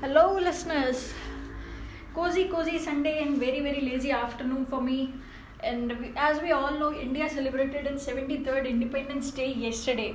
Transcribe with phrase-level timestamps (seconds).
[0.00, 1.14] Hello, listeners.
[2.14, 5.14] Cozy, cozy Sunday and very, very lazy afternoon for me.
[5.60, 10.14] And we, as we all know, India celebrated its 73rd Independence Day yesterday.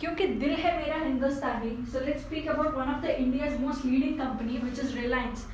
[0.00, 4.16] क्योंकि दिल है मेरा हिंदुस्तानी so let's speak about one of the India's most leading
[4.20, 5.44] company which is Reliance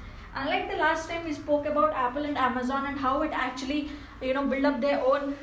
[0.43, 3.81] unlike the last time we spoke about Apple and Amazon and how it actually
[4.23, 5.35] you know build up their own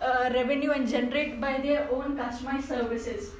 [0.00, 3.32] uh, revenue and generate by their own customized services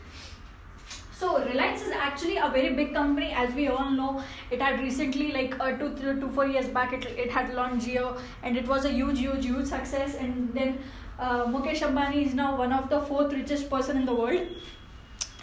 [1.20, 4.21] so Reliance is actually a very big company, as we all know.
[4.52, 7.88] It had recently, like uh, two, three, two, four years back, it, it had launched
[7.88, 10.16] Jio, and it was a huge, huge, huge success.
[10.16, 10.77] And then
[11.20, 14.41] uh, Mukesh Ambani is now one of the fourth richest person in the world.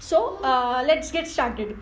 [0.01, 1.77] So uh, let's get started.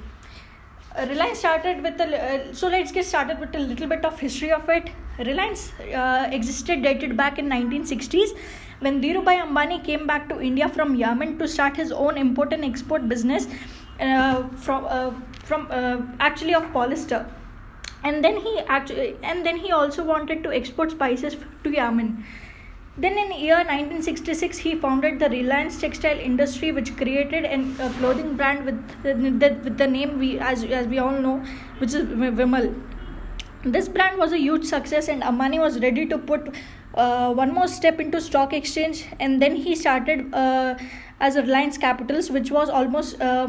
[0.97, 4.19] Uh, Reliance started with the uh, so let's get started with a little bit of
[4.19, 4.91] history of it.
[5.19, 8.37] Reliance uh, existed dated back in 1960s
[8.81, 12.65] when Dhirubhai Ambani came back to India from Yemen to start his own import and
[12.65, 13.47] export business
[14.03, 15.13] uh, from uh,
[15.45, 17.25] from uh, actually of polyester
[18.05, 22.25] and then he actually and then he also wanted to export spices to Yemen.
[22.99, 28.67] Then in year 1966 he founded the Reliance Textile Industry which created a clothing brand
[28.67, 31.43] with the, with the name we as as we all know
[31.79, 32.75] which is Vimal.
[33.65, 36.55] This brand was a huge success and Ambani was ready to put
[36.95, 40.75] uh, one more step into stock exchange and then he started uh,
[41.21, 43.49] as a Reliance Capitals which was almost uh,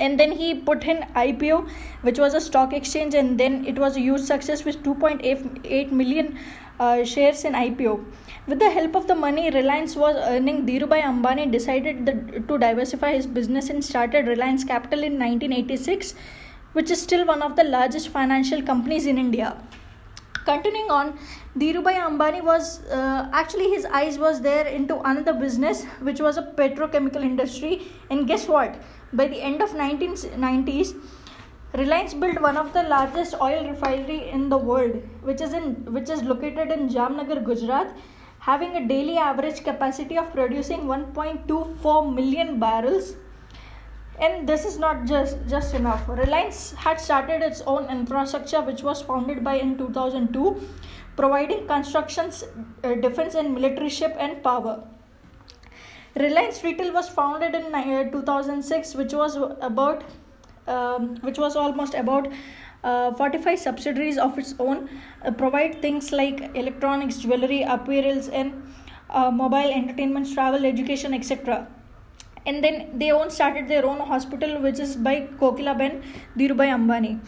[0.00, 1.68] and then he put in IPO,
[2.02, 6.38] which was a stock exchange, and then it was a huge success with 2.8 million
[6.80, 8.04] uh, shares in IPO.
[8.46, 13.12] With the help of the money Reliance was earning, Dhirubhai Ambani decided the, to diversify
[13.12, 16.14] his business and started Reliance Capital in 1986,
[16.72, 19.56] which is still one of the largest financial companies in India.
[20.44, 21.18] Continuing on,
[21.58, 26.42] Dhirubhai Ambani was uh, actually his eyes was there into another business, which was a
[26.42, 27.82] petrochemical industry.
[28.10, 28.76] And guess what?
[29.12, 30.94] By the end of 1990s,
[31.74, 36.10] Reliance built one of the largest oil refinery in the world, which is in which
[36.10, 37.94] is located in Jamnagar, Gujarat,
[38.40, 43.14] having a daily average capacity of producing 1.24 million barrels.
[44.20, 46.08] And this is not just just enough.
[46.08, 50.60] Reliance had started its own infrastructure, which was founded by in 2002,
[51.16, 52.44] providing constructions,
[52.84, 54.74] uh, defense, and military ship and power.
[56.16, 60.04] Reliance Retail was founded in uh, 2006, which was about,
[60.66, 62.28] um, which was almost about
[62.84, 64.88] uh, 45 subsidiaries of its own,
[65.24, 68.62] uh, provide things like electronics, jewelry, apparels, and
[69.08, 71.66] uh, mobile entertainment, travel, education, etc.
[72.46, 76.02] And then they own started their own hospital, which is by Kokilaben
[76.36, 77.20] Dhirubhai Ambani.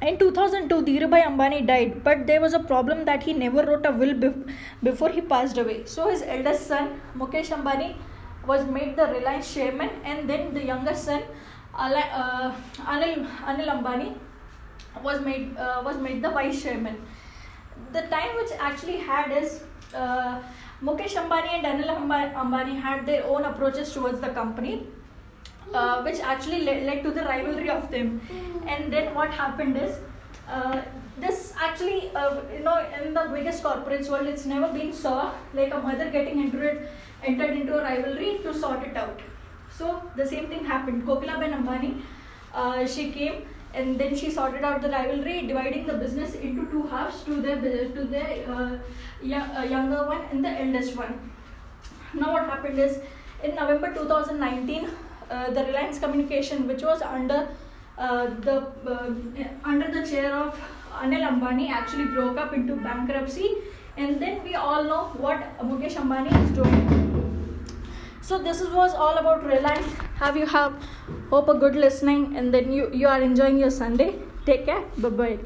[0.00, 3.90] In 2002, Dhirubhai Ambani died, but there was a problem that he never wrote a
[3.90, 4.14] will
[4.82, 5.84] before he passed away.
[5.86, 7.96] So his eldest son, Mukesh Ambani,
[8.46, 11.22] was made the Reliance chairman, and then the younger son,
[11.74, 14.16] uh, Anil, Anil Ambani,
[15.02, 16.96] was made uh, was made the vice chairman.
[17.92, 19.62] The time which actually had is
[19.94, 20.40] uh,
[20.82, 24.86] Mukesh Ambani and Anil Ambani had their own approaches towards the company
[25.74, 28.20] uh, which actually led, led, to the rivalry of them.
[28.66, 29.96] And then what happened is,
[30.48, 30.82] uh,
[31.18, 35.74] this actually, uh, you know, in the biggest corporates world, it's never been saw like
[35.74, 36.88] a mother getting into it,
[37.24, 39.20] entered into a rivalry to sort it out.
[39.70, 41.04] So the same thing happened.
[41.06, 42.00] Kokilaben Ambani,
[42.54, 46.82] uh, she came and then she sorted out the rivalry, dividing the business into two
[46.84, 47.56] halves to the
[47.96, 48.78] to the uh,
[49.58, 51.30] uh, younger one and the eldest one.
[52.14, 53.00] Now what happened is,
[53.42, 54.88] in November 2019
[55.30, 57.48] uh, the Reliance Communication, which was under
[57.98, 59.12] uh, the uh,
[59.64, 60.58] under the chair of
[60.92, 63.56] Anil Ambani, actually broke up into bankruptcy,
[63.96, 67.07] and then we all know what Mukesh Ambani is doing.
[68.28, 69.86] So this was all about Reliance.
[70.16, 70.74] Have you have
[71.30, 74.08] hope a good listening, and then you you are enjoying your Sunday.
[74.48, 74.82] Take care.
[75.04, 75.38] Bye bye.